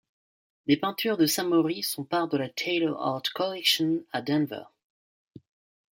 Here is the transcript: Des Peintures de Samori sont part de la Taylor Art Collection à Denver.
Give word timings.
Des 0.65 0.77
Peintures 0.77 1.15
de 1.19 1.27
Samori 1.27 1.83
sont 1.83 2.03
part 2.03 2.27
de 2.27 2.35
la 2.35 2.49
Taylor 2.49 2.99
Art 3.05 3.21
Collection 3.35 4.03
à 4.11 4.23
Denver. 4.23 4.63